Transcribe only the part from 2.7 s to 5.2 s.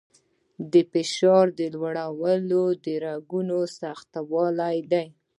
د رګونو سختوالي دی.